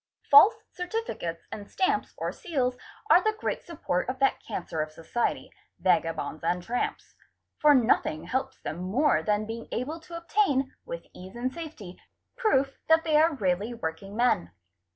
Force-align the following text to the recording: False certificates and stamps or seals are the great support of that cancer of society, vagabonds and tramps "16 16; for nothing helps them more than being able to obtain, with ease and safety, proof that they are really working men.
False 0.31 0.55
certificates 0.71 1.45
and 1.51 1.69
stamps 1.69 2.11
or 2.17 2.31
seals 2.31 2.75
are 3.11 3.23
the 3.23 3.37
great 3.37 3.61
support 3.61 4.09
of 4.09 4.17
that 4.17 4.39
cancer 4.41 4.81
of 4.81 4.91
society, 4.91 5.51
vagabonds 5.79 6.43
and 6.43 6.63
tramps 6.63 7.03
"16 7.13 7.17
16; 7.17 7.25
for 7.59 7.75
nothing 7.75 8.23
helps 8.23 8.59
them 8.61 8.77
more 8.79 9.21
than 9.21 9.45
being 9.45 9.67
able 9.71 9.99
to 9.99 10.17
obtain, 10.17 10.73
with 10.85 11.05
ease 11.13 11.35
and 11.35 11.53
safety, 11.53 12.01
proof 12.35 12.79
that 12.89 13.03
they 13.03 13.15
are 13.15 13.35
really 13.35 13.75
working 13.75 14.15
men. 14.15 14.49